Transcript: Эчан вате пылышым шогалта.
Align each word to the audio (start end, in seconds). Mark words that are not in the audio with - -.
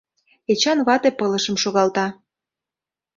Эчан 0.51 0.79
вате 0.87 1.09
пылышым 1.19 1.55
шогалта. 1.63 2.05